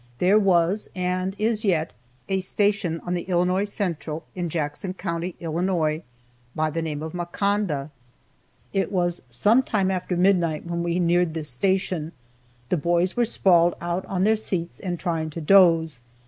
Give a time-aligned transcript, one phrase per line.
[0.17, 1.93] There was (and is yet)
[2.27, 6.01] a station on the Illinois Central, in Jackson county, Illinois,
[6.55, 7.91] by the name of "Makanda."
[8.73, 12.13] It was some time after midnight when we neared this station,
[12.69, 15.99] the boys were sprawled out on their seats, and trying to doze.